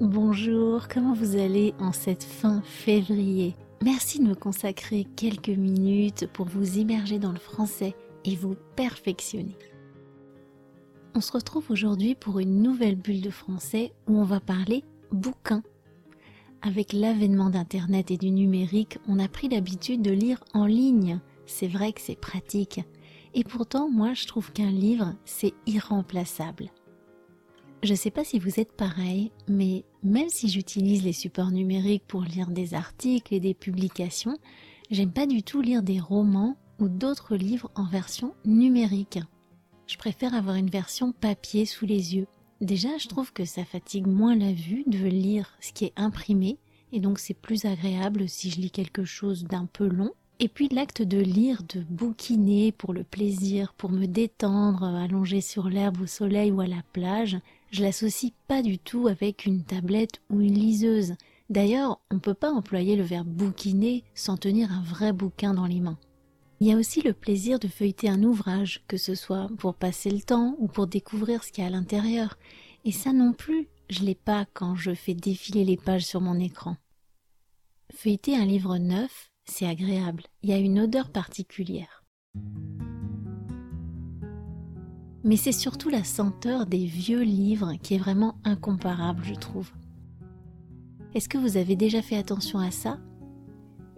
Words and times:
Bonjour, 0.00 0.88
comment 0.88 1.14
vous 1.14 1.36
allez 1.36 1.72
en 1.80 1.90
cette 1.90 2.22
fin 2.22 2.60
février? 2.60 3.56
Merci 3.82 4.18
de 4.18 4.28
me 4.28 4.34
consacrer 4.34 5.06
quelques 5.16 5.48
minutes 5.48 6.28
pour 6.34 6.44
vous 6.44 6.76
immerger 6.76 7.18
dans 7.18 7.32
le 7.32 7.38
français 7.38 7.94
et 8.26 8.36
vous 8.36 8.56
perfectionner. 8.76 9.56
On 11.14 11.22
se 11.22 11.32
retrouve 11.32 11.70
aujourd'hui 11.70 12.14
pour 12.14 12.40
une 12.40 12.60
nouvelle 12.60 12.96
bulle 12.96 13.22
de 13.22 13.30
français 13.30 13.94
où 14.06 14.18
on 14.18 14.24
va 14.24 14.38
parler 14.38 14.84
bouquin. 15.12 15.62
Avec 16.60 16.92
l'avènement 16.92 17.48
d'Internet 17.48 18.10
et 18.10 18.18
du 18.18 18.30
numérique, 18.30 18.98
on 19.08 19.18
a 19.18 19.28
pris 19.28 19.48
l'habitude 19.48 20.02
de 20.02 20.10
lire 20.10 20.44
en 20.52 20.66
ligne. 20.66 21.20
C'est 21.46 21.68
vrai 21.68 21.94
que 21.94 22.02
c'est 22.02 22.20
pratique. 22.20 22.82
Et 23.32 23.44
pourtant, 23.44 23.88
moi, 23.88 24.12
je 24.12 24.26
trouve 24.26 24.52
qu'un 24.52 24.70
livre, 24.70 25.14
c'est 25.24 25.54
irremplaçable. 25.66 26.70
Je 27.86 27.92
ne 27.92 27.96
sais 27.96 28.10
pas 28.10 28.24
si 28.24 28.40
vous 28.40 28.58
êtes 28.58 28.72
pareil, 28.72 29.30
mais 29.46 29.84
même 30.02 30.28
si 30.28 30.48
j'utilise 30.48 31.04
les 31.04 31.12
supports 31.12 31.52
numériques 31.52 32.02
pour 32.08 32.22
lire 32.22 32.48
des 32.48 32.74
articles 32.74 33.32
et 33.32 33.38
des 33.38 33.54
publications, 33.54 34.36
j'aime 34.90 35.12
pas 35.12 35.28
du 35.28 35.44
tout 35.44 35.60
lire 35.60 35.84
des 35.84 36.00
romans 36.00 36.56
ou 36.80 36.88
d'autres 36.88 37.36
livres 37.36 37.70
en 37.76 37.84
version 37.84 38.34
numérique. 38.44 39.20
Je 39.86 39.96
préfère 39.98 40.34
avoir 40.34 40.56
une 40.56 40.68
version 40.68 41.12
papier 41.12 41.64
sous 41.64 41.86
les 41.86 42.16
yeux. 42.16 42.26
Déjà, 42.60 42.88
je 42.98 43.06
trouve 43.06 43.32
que 43.32 43.44
ça 43.44 43.64
fatigue 43.64 44.08
moins 44.08 44.34
la 44.34 44.52
vue 44.52 44.82
de 44.88 45.06
lire 45.06 45.56
ce 45.60 45.72
qui 45.72 45.84
est 45.84 45.92
imprimé, 45.94 46.58
et 46.90 46.98
donc 46.98 47.20
c'est 47.20 47.34
plus 47.34 47.66
agréable 47.66 48.28
si 48.28 48.50
je 48.50 48.60
lis 48.60 48.72
quelque 48.72 49.04
chose 49.04 49.44
d'un 49.44 49.66
peu 49.66 49.86
long. 49.86 50.10
Et 50.38 50.48
puis 50.48 50.68
l'acte 50.68 51.00
de 51.00 51.18
lire, 51.18 51.62
de 51.62 51.80
bouquiner 51.80 52.70
pour 52.70 52.92
le 52.92 53.04
plaisir, 53.04 53.72
pour 53.72 53.90
me 53.90 54.06
détendre, 54.06 54.84
allongé 54.84 55.40
sur 55.40 55.70
l'herbe 55.70 56.02
au 56.02 56.06
soleil 56.06 56.50
ou 56.50 56.60
à 56.60 56.66
la 56.66 56.82
plage, 56.92 57.38
je 57.70 57.82
l'associe 57.82 58.32
pas 58.46 58.62
du 58.62 58.78
tout 58.78 59.08
avec 59.08 59.46
une 59.46 59.64
tablette 59.64 60.20
ou 60.28 60.40
une 60.40 60.54
liseuse. 60.54 61.14
D'ailleurs, 61.48 62.00
on 62.10 62.16
ne 62.16 62.20
peut 62.20 62.34
pas 62.34 62.52
employer 62.52 62.96
le 62.96 63.02
verbe 63.02 63.28
bouquiner 63.28 64.04
sans 64.14 64.36
tenir 64.36 64.70
un 64.72 64.82
vrai 64.82 65.14
bouquin 65.14 65.54
dans 65.54 65.66
les 65.66 65.80
mains. 65.80 65.98
Il 66.60 66.66
y 66.66 66.72
a 66.72 66.76
aussi 66.76 67.00
le 67.00 67.14
plaisir 67.14 67.58
de 67.58 67.68
feuilleter 67.68 68.08
un 68.08 68.22
ouvrage, 68.22 68.82
que 68.88 68.96
ce 68.98 69.14
soit 69.14 69.48
pour 69.58 69.74
passer 69.74 70.10
le 70.10 70.20
temps 70.20 70.54
ou 70.58 70.68
pour 70.68 70.86
découvrir 70.86 71.44
ce 71.44 71.52
qu'il 71.52 71.62
y 71.62 71.64
a 71.64 71.68
à 71.68 71.72
l'intérieur. 71.72 72.36
Et 72.84 72.92
ça 72.92 73.12
non 73.12 73.32
plus, 73.32 73.68
je 73.88 74.04
l'ai 74.04 74.14
pas 74.14 74.46
quand 74.52 74.74
je 74.74 74.94
fais 74.94 75.14
défiler 75.14 75.64
les 75.64 75.76
pages 75.76 76.04
sur 76.04 76.20
mon 76.20 76.38
écran. 76.38 76.76
Feuilleter 77.94 78.36
un 78.36 78.44
livre 78.44 78.78
neuf, 78.78 79.30
c'est 79.46 79.66
agréable. 79.66 80.24
Il 80.42 80.50
y 80.50 80.52
a 80.52 80.58
une 80.58 80.80
odeur 80.80 81.10
particulière 81.10 82.04
mais 85.26 85.36
c'est 85.36 85.50
surtout 85.50 85.88
la 85.88 86.04
senteur 86.04 86.66
des 86.66 86.86
vieux 86.86 87.22
livres 87.22 87.74
qui 87.82 87.94
est 87.94 87.98
vraiment 87.98 88.36
incomparable, 88.44 89.24
je 89.24 89.34
trouve. 89.34 89.72
Est-ce 91.14 91.28
que 91.28 91.36
vous 91.36 91.56
avez 91.56 91.74
déjà 91.74 92.00
fait 92.00 92.16
attention 92.16 92.60
à 92.60 92.70
ça? 92.70 93.00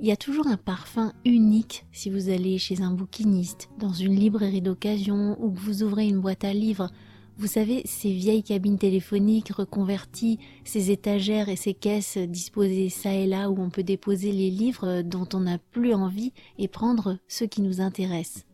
Il 0.00 0.06
y 0.06 0.10
a 0.10 0.16
toujours 0.16 0.46
un 0.46 0.56
parfum 0.56 1.12
unique 1.26 1.84
si 1.92 2.08
vous 2.08 2.30
allez 2.30 2.56
chez 2.56 2.80
un 2.80 2.92
bouquiniste, 2.92 3.68
dans 3.78 3.92
une 3.92 4.14
librairie 4.14 4.62
d'occasion 4.62 5.36
ou 5.38 5.52
que 5.52 5.60
vous 5.60 5.82
ouvrez 5.82 6.08
une 6.08 6.20
boîte 6.20 6.44
à 6.44 6.54
livres. 6.54 6.90
Vous 7.38 7.46
savez, 7.46 7.82
ces 7.84 8.12
vieilles 8.12 8.42
cabines 8.42 8.78
téléphoniques 8.78 9.50
reconverties, 9.50 10.40
ces 10.64 10.90
étagères 10.90 11.48
et 11.48 11.54
ces 11.54 11.72
caisses 11.72 12.18
disposées 12.18 12.88
ça 12.88 13.14
et 13.14 13.28
là 13.28 13.48
où 13.48 13.62
on 13.62 13.70
peut 13.70 13.84
déposer 13.84 14.32
les 14.32 14.50
livres 14.50 15.02
dont 15.02 15.28
on 15.32 15.40
n'a 15.40 15.58
plus 15.58 15.94
envie 15.94 16.32
et 16.58 16.66
prendre 16.66 17.16
ceux 17.28 17.46
qui 17.46 17.62
nous 17.62 17.80
intéressent. 17.80 18.44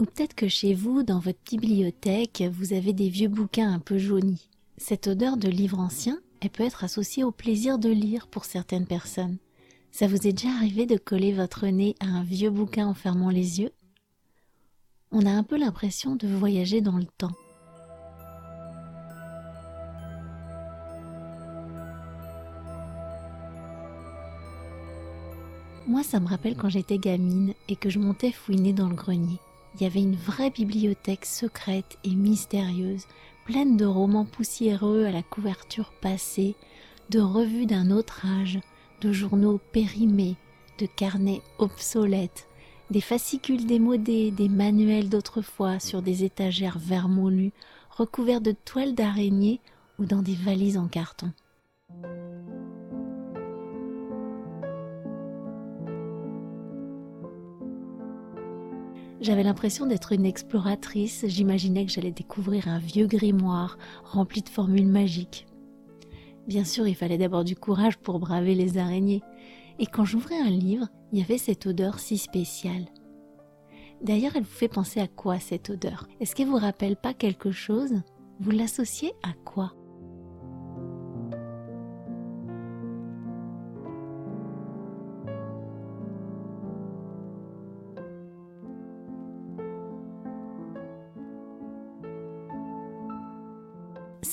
Ou 0.00 0.06
peut-être 0.06 0.34
que 0.34 0.48
chez 0.48 0.72
vous, 0.72 1.02
dans 1.02 1.18
votre 1.18 1.38
bibliothèque, 1.44 2.42
vous 2.50 2.72
avez 2.72 2.94
des 2.94 3.10
vieux 3.10 3.28
bouquins 3.28 3.70
un 3.70 3.78
peu 3.78 3.98
jaunis. 3.98 4.48
Cette 4.78 5.06
odeur 5.06 5.36
de 5.36 5.50
livre 5.50 5.78
ancien, 5.78 6.18
elle 6.40 6.48
peut 6.48 6.64
être 6.64 6.82
associée 6.82 7.24
au 7.24 7.30
plaisir 7.30 7.78
de 7.78 7.90
lire 7.90 8.26
pour 8.26 8.46
certaines 8.46 8.86
personnes. 8.86 9.36
Ça 9.92 10.06
vous 10.06 10.26
est 10.26 10.32
déjà 10.32 10.50
arrivé 10.50 10.86
de 10.86 10.96
coller 10.96 11.34
votre 11.34 11.66
nez 11.66 11.94
à 12.00 12.06
un 12.06 12.24
vieux 12.24 12.50
bouquin 12.50 12.86
en 12.86 12.94
fermant 12.94 13.28
les 13.28 13.60
yeux? 13.60 13.72
On 15.12 15.26
a 15.26 15.30
un 15.30 15.42
peu 15.42 15.58
l'impression 15.58 16.16
de 16.16 16.26
voyager 16.26 16.80
dans 16.80 16.96
le 16.96 17.04
temps. 17.04 17.30
Moi, 25.86 26.02
ça 26.02 26.20
me 26.20 26.28
rappelle 26.28 26.56
quand 26.56 26.68
j'étais 26.68 26.98
gamine 26.98 27.54
et 27.68 27.76
que 27.76 27.90
je 27.90 27.98
montais 27.98 28.32
fouiner 28.32 28.72
dans 28.72 28.88
le 28.88 28.94
grenier 28.94 29.38
il 29.74 29.82
y 29.82 29.86
avait 29.86 30.02
une 30.02 30.16
vraie 30.16 30.50
bibliothèque 30.50 31.24
secrète 31.24 31.98
et 32.04 32.14
mystérieuse, 32.14 33.06
pleine 33.44 33.76
de 33.76 33.84
romans 33.84 34.24
poussiéreux 34.24 35.04
à 35.04 35.10
la 35.10 35.22
couverture 35.22 35.92
passée, 36.00 36.54
de 37.10 37.20
revues 37.20 37.66
d'un 37.66 37.90
autre 37.90 38.24
âge, 38.24 38.60
de 39.00 39.12
journaux 39.12 39.60
périmés, 39.72 40.36
de 40.78 40.86
carnets 40.86 41.42
obsolètes, 41.58 42.48
des 42.90 43.00
fascicules 43.00 43.66
démodés, 43.66 44.30
des 44.30 44.48
manuels 44.48 45.08
d'autrefois 45.08 45.80
sur 45.80 46.02
des 46.02 46.24
étagères 46.24 46.78
vermoulues, 46.78 47.52
recouverts 47.90 48.40
de 48.40 48.52
toiles 48.52 48.94
d'araignée 48.94 49.60
ou 49.98 50.04
dans 50.04 50.22
des 50.22 50.34
valises 50.34 50.78
en 50.78 50.86
carton. 50.86 51.32
J'avais 59.20 59.42
l'impression 59.42 59.86
d'être 59.86 60.12
une 60.12 60.26
exploratrice, 60.26 61.24
j'imaginais 61.28 61.86
que 61.86 61.92
j'allais 61.92 62.10
découvrir 62.10 62.68
un 62.68 62.78
vieux 62.78 63.06
grimoire 63.06 63.78
rempli 64.02 64.42
de 64.42 64.48
formules 64.48 64.86
magiques. 64.86 65.46
Bien 66.46 66.64
sûr, 66.64 66.86
il 66.86 66.94
fallait 66.94 67.16
d'abord 67.16 67.44
du 67.44 67.56
courage 67.56 67.96
pour 67.96 68.18
braver 68.18 68.54
les 68.54 68.76
araignées, 68.76 69.22
et 69.78 69.86
quand 69.86 70.04
j'ouvrais 70.04 70.38
un 70.38 70.50
livre, 70.50 70.88
il 71.12 71.20
y 71.20 71.22
avait 71.22 71.38
cette 71.38 71.66
odeur 71.66 72.00
si 72.00 72.18
spéciale. 72.18 72.86
D'ailleurs, 74.02 74.32
elle 74.36 74.42
vous 74.42 74.48
fait 74.48 74.68
penser 74.68 75.00
à 75.00 75.08
quoi 75.08 75.38
cette 75.38 75.70
odeur? 75.70 76.06
Est-ce 76.20 76.34
qu'elle 76.34 76.48
vous 76.48 76.58
rappelle 76.58 76.96
pas 76.96 77.14
quelque 77.14 77.50
chose? 77.50 77.94
Vous 78.40 78.50
l'associez 78.50 79.12
à 79.22 79.32
quoi? 79.44 79.72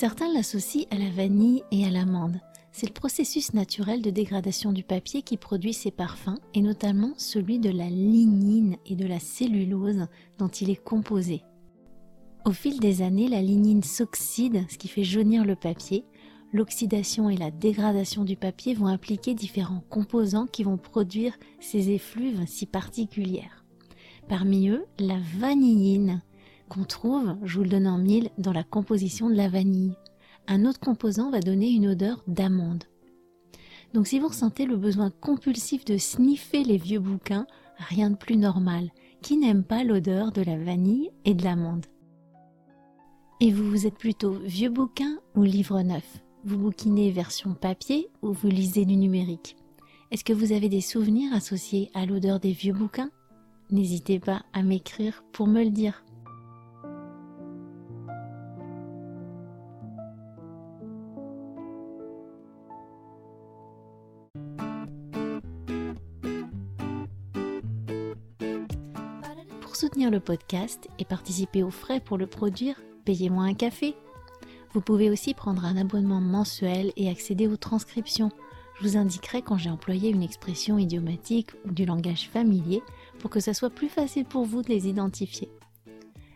Certains 0.01 0.33
l'associent 0.33 0.87
à 0.89 0.97
la 0.97 1.11
vanille 1.11 1.61
et 1.69 1.85
à 1.85 1.91
l'amande. 1.91 2.39
C'est 2.71 2.87
le 2.87 2.91
processus 2.91 3.53
naturel 3.53 4.01
de 4.01 4.09
dégradation 4.09 4.71
du 4.71 4.81
papier 4.81 5.21
qui 5.21 5.37
produit 5.37 5.75
ces 5.75 5.91
parfums, 5.91 6.39
et 6.55 6.63
notamment 6.63 7.13
celui 7.17 7.59
de 7.59 7.69
la 7.69 7.87
lignine 7.87 8.77
et 8.87 8.95
de 8.95 9.05
la 9.05 9.19
cellulose 9.19 10.07
dont 10.39 10.47
il 10.47 10.71
est 10.71 10.83
composé. 10.83 11.43
Au 12.45 12.51
fil 12.51 12.79
des 12.79 13.03
années, 13.03 13.27
la 13.27 13.43
lignine 13.43 13.83
s'oxyde, 13.83 14.65
ce 14.71 14.79
qui 14.79 14.87
fait 14.87 15.03
jaunir 15.03 15.45
le 15.45 15.55
papier. 15.55 16.03
l'oxydation 16.51 17.29
et 17.29 17.37
la 17.37 17.51
dégradation 17.51 18.23
du 18.23 18.35
papier 18.35 18.73
vont 18.73 18.87
impliquer 18.87 19.35
différents 19.35 19.83
composants 19.91 20.47
qui 20.47 20.63
vont 20.63 20.77
produire 20.77 21.37
ces 21.59 21.91
effluves 21.91 22.47
si 22.47 22.65
particulières. 22.65 23.65
Parmi 24.27 24.67
eux, 24.67 24.83
la 24.97 25.19
vanilline, 25.37 26.23
qu'on 26.71 26.85
trouve, 26.85 27.35
je 27.43 27.57
vous 27.57 27.63
le 27.63 27.69
donne 27.69 27.87
en 27.87 27.97
mille, 27.97 28.29
dans 28.37 28.53
la 28.53 28.63
composition 28.63 29.29
de 29.29 29.35
la 29.35 29.49
vanille. 29.49 29.97
Un 30.47 30.63
autre 30.63 30.79
composant 30.79 31.29
va 31.29 31.41
donner 31.41 31.69
une 31.69 31.89
odeur 31.89 32.23
d'amande. 32.27 32.85
Donc 33.93 34.07
si 34.07 34.19
vous 34.19 34.29
ressentez 34.29 34.65
le 34.65 34.77
besoin 34.77 35.09
compulsif 35.09 35.83
de 35.83 35.97
sniffer 35.97 36.63
les 36.63 36.77
vieux 36.77 37.01
bouquins, 37.01 37.45
rien 37.77 38.09
de 38.09 38.15
plus 38.15 38.37
normal. 38.37 38.89
Qui 39.21 39.35
n'aime 39.35 39.65
pas 39.65 39.83
l'odeur 39.83 40.31
de 40.31 40.41
la 40.41 40.57
vanille 40.57 41.11
et 41.25 41.33
de 41.33 41.43
l'amande 41.43 41.87
Et 43.41 43.51
vous, 43.51 43.69
vous 43.69 43.85
êtes 43.85 43.97
plutôt 43.97 44.31
vieux 44.45 44.69
bouquin 44.69 45.19
ou 45.35 45.43
livre 45.43 45.81
neuf? 45.81 46.23
Vous 46.45 46.57
bouquinez 46.57 47.11
version 47.11 47.53
papier 47.53 48.07
ou 48.21 48.31
vous 48.31 48.47
lisez 48.47 48.85
du 48.85 48.95
numérique? 48.95 49.57
Est-ce 50.09 50.23
que 50.23 50.33
vous 50.33 50.53
avez 50.53 50.69
des 50.69 50.79
souvenirs 50.79 51.33
associés 51.33 51.91
à 51.93 52.05
l'odeur 52.05 52.39
des 52.39 52.53
vieux 52.53 52.73
bouquins? 52.73 53.11
N'hésitez 53.71 54.19
pas 54.19 54.43
à 54.53 54.63
m'écrire 54.63 55.25
pour 55.33 55.47
me 55.47 55.65
le 55.65 55.69
dire. 55.69 56.05
Soutenir 69.81 70.11
le 70.11 70.19
podcast 70.19 70.87
et 70.99 71.05
participer 71.05 71.63
aux 71.63 71.71
frais 71.71 71.99
pour 71.99 72.19
le 72.19 72.27
produire, 72.27 72.79
payez-moi 73.03 73.45
un 73.45 73.55
café. 73.55 73.95
Vous 74.73 74.81
pouvez 74.81 75.09
aussi 75.09 75.33
prendre 75.33 75.65
un 75.65 75.75
abonnement 75.75 76.21
mensuel 76.21 76.91
et 76.97 77.09
accéder 77.09 77.47
aux 77.47 77.57
transcriptions. 77.57 78.29
Je 78.77 78.83
vous 78.83 78.95
indiquerai 78.95 79.41
quand 79.41 79.57
j'ai 79.57 79.71
employé 79.71 80.11
une 80.11 80.21
expression 80.21 80.77
idiomatique 80.77 81.49
ou 81.65 81.71
du 81.71 81.85
langage 81.85 82.29
familier 82.29 82.83
pour 83.17 83.31
que 83.31 83.39
ça 83.39 83.55
soit 83.55 83.71
plus 83.71 83.89
facile 83.89 84.25
pour 84.25 84.45
vous 84.45 84.61
de 84.61 84.69
les 84.69 84.87
identifier. 84.87 85.49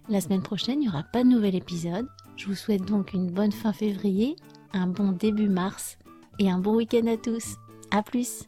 La 0.10 0.22
semaine 0.22 0.42
prochaine, 0.42 0.82
il 0.82 0.88
n'y 0.88 0.90
aura 0.90 1.04
pas 1.04 1.24
de 1.24 1.30
nouvel 1.30 1.54
épisode. 1.54 2.08
Je 2.38 2.48
vous 2.48 2.56
souhaite 2.56 2.86
donc 2.86 3.14
une 3.14 3.30
bonne 3.30 3.52
fin 3.52 3.74
février, 3.74 4.38
un 4.74 4.88
bon 4.88 5.12
début 5.12 5.50
mars 5.50 6.00
et 6.40 6.50
un 6.50 6.58
bon 6.58 6.78
week-end 6.78 7.06
à 7.06 7.18
tous. 7.18 7.58
A 7.92 8.02
plus 8.02 8.48